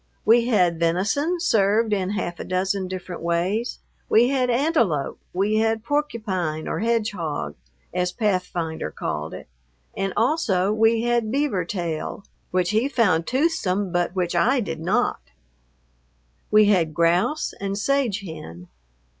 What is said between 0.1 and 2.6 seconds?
We had venison served in half a